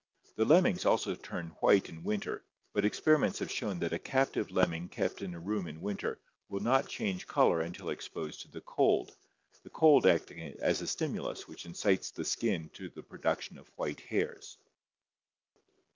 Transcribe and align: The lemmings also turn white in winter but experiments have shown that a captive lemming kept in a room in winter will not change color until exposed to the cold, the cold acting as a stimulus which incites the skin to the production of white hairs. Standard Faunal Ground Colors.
The 0.35 0.45
lemmings 0.45 0.83
also 0.83 1.13
turn 1.13 1.49
white 1.59 1.87
in 1.87 2.03
winter 2.03 2.43
but 2.73 2.85
experiments 2.85 3.37
have 3.37 3.51
shown 3.51 3.77
that 3.81 3.93
a 3.93 3.99
captive 3.99 4.49
lemming 4.49 4.89
kept 4.89 5.21
in 5.21 5.35
a 5.35 5.39
room 5.39 5.67
in 5.67 5.79
winter 5.79 6.17
will 6.49 6.59
not 6.59 6.87
change 6.89 7.27
color 7.27 7.61
until 7.61 7.89
exposed 7.91 8.41
to 8.41 8.47
the 8.49 8.61
cold, 8.61 9.15
the 9.61 9.69
cold 9.69 10.07
acting 10.07 10.55
as 10.59 10.81
a 10.81 10.87
stimulus 10.87 11.47
which 11.47 11.67
incites 11.67 12.09
the 12.09 12.25
skin 12.25 12.69
to 12.73 12.89
the 12.89 13.03
production 13.03 13.59
of 13.59 13.67
white 13.75 13.99
hairs. 13.99 14.57
Standard 14.57 14.73
Faunal 14.73 14.73
Ground 14.73 15.57
Colors. 15.63 15.87